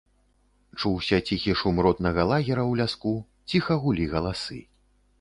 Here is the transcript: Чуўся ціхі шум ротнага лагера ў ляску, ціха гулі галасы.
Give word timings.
Чуўся 0.79 1.19
ціхі 1.27 1.53
шум 1.61 1.83
ротнага 1.87 2.27
лагера 2.33 2.63
ў 2.71 2.83
ляску, 2.83 3.15
ціха 3.55 3.81
гулі 3.85 4.13
галасы. 4.19 4.59